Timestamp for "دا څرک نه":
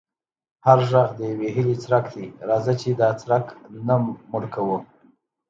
3.01-3.95